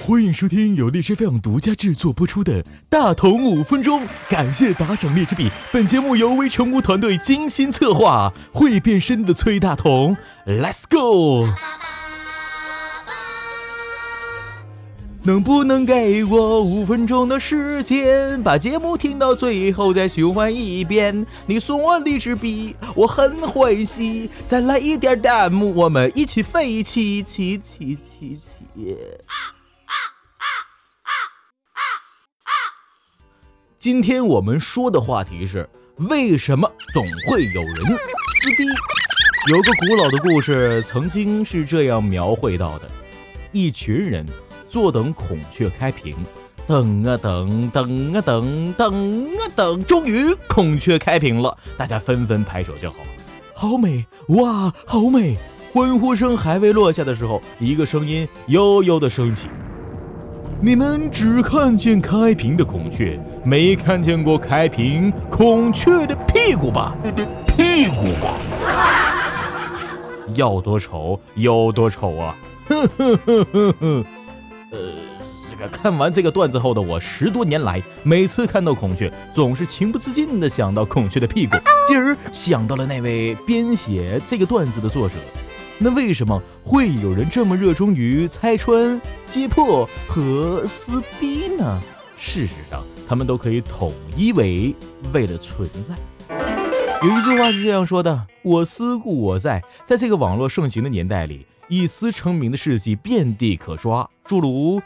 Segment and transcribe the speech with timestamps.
[0.00, 5.48] 欢迎收听由荔枝 FM 独家制作播出的《大同五分钟》，感谢打赏荔枝币。
[5.72, 10.14] 本节目由微成屋团队精心策划，会变身的崔大同
[10.46, 11.48] ，Let's go！
[15.22, 21.24] 能不能给我五分钟的时间，把节目听到最后再循环一遍？
[21.46, 24.28] 你送我荔枝币，我很欢喜。
[24.46, 28.98] 再来一点弹幕，我们一起飞起，起起起起！
[33.84, 35.68] 今天我们说的话题是：
[36.08, 38.64] 为什么总会有人撕逼？
[39.52, 42.88] 有个古老的故事，曾经是这样描绘到的：
[43.52, 44.24] 一群人。
[44.70, 46.16] 坐等孔雀开屏，
[46.66, 52.96] 等啊等，等啊等，等啊等，终于孔雀开屏了，大家纷纷拍手叫好，
[53.52, 55.36] 好美哇，好美！
[55.74, 59.48] 欢呼声还未落下的时候，一个声音悠悠的升起
[60.64, 66.96] ：“你们只看见开屏的孔雀，没看见过开屏孔雀的屁股吧？
[67.46, 68.38] 屁股吧？
[70.34, 72.34] 要多丑有多丑啊！
[72.66, 74.04] 哼哼哼哼哼。”
[74.72, 74.78] 呃，
[75.50, 85.16] 这个看完这个段子后的我，十多年来每次看到孔雀，总是情不自禁的想到孔雀的屁股，进而想到了那位编写这个段子的作者。
[85.78, 91.80] 那为什么会有人这么热衷于拆穿、揭破和撕逼呢？
[92.16, 94.74] 事实上，他们都可以统一为
[95.12, 95.94] 为了存在。
[97.02, 101.46] 有一句话是这样说的：“我思故我在。”在这个网络盛行的年代里。
[101.68, 104.82] 一思成名的事迹遍地可抓，诸如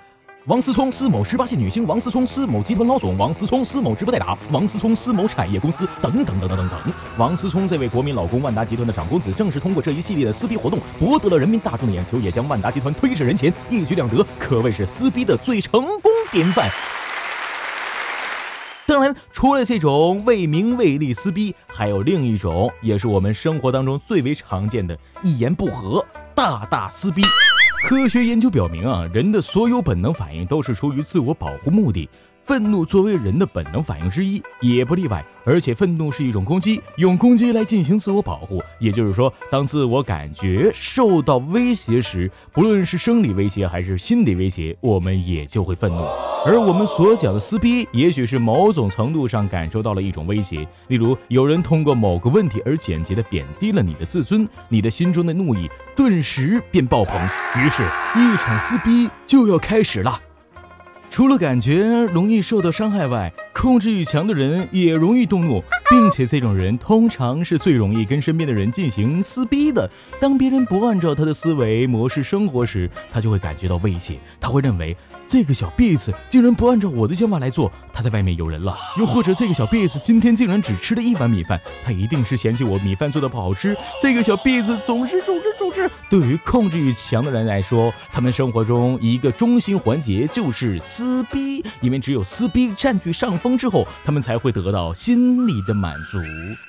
[0.49, 6.81] 王思聪思某十八线女星，王思聪思某集团老总，王思聪思某直播代打，王思聪思某产业公司等等等等等等。
[7.19, 16.67] 王思聪这位国民老公，万达集团的长公子，正是通过这一系列的撕逼活动，博得了人民大众的眼球，也将万达集团推至人前，一举两得，可谓是撕逼的最成功典范。
[18.87, 26.03] 当然，除了这种为名为利撕逼，还有另一种，也是我们生活当中最为常见的一言不合。
[26.35, 27.21] 大大撕逼。
[27.85, 32.09] 科学研究表明啊，人的所有本能反应都是出于自我保护目的。
[32.43, 35.25] 愤怒作为人的本能反应之一，也不例外。
[35.49, 38.63] 而且，愤怒是一种攻击，用攻击来进行自我保护。
[38.79, 46.03] 也就是说，当自我感觉受到威胁时，不论是生理威胁还是心理威胁，我们也就会愤怒。
[46.45, 50.69] 而我们所讲的撕逼，也许是某种程度上感受到了一种威胁。
[50.89, 55.67] 例如，有人通过某个问题而简洁的贬低了你的自尊，你的心中的怒意
[55.97, 57.19] 顿时便爆棚，
[57.57, 57.83] 于是，
[58.15, 60.21] 一场撕逼就要开始了。
[61.11, 69.91] 除了感觉容易受到伤害外，控制欲强的人也容易动怒，并且这种人通常是最容易跟身边的人进行撕逼的。
[70.21, 74.97] 当别人不按照他的思维模式生活时，他就会感觉到威胁，他会认为。
[75.31, 78.75] 这个小辫子竟然不按照我的想法来做，他在外面有人了。
[78.97, 83.77] 又或者这个小辫子今天竟然只吃了一碗米饭，他一定是嫌弃我米饭做的不好吃。
[84.03, 85.91] 这个小辫子总是总是总是。
[86.09, 96.19] 对于控制欲强的人来说，他们生活中一个中心环节就是撕逼，因为只有撕逼占据上风之后，他们才会得到心理的满足。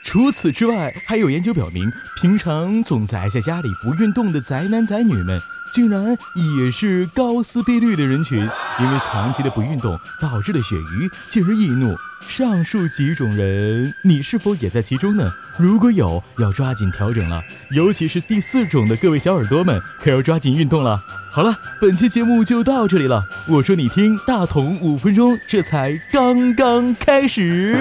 [0.04, 5.42] 除此之外，还有研究表明，平常总宅在家里不运动的宅男宅女们。
[5.72, 11.96] 竟然也是高撕逼率的人群，因为长期的不运动导致的血瘀，进而易怒。
[12.28, 15.32] 上述几种人，你是否也在其中呢？
[15.60, 17.44] 如果有，要抓紧调整了。
[17.70, 21.00] 尤其是第四种的各位小耳朵们，可要抓紧运动了。
[21.32, 23.24] 好了，本期节目就到这里了。
[23.48, 27.78] 我说你听，大同五分钟，这才刚刚开始。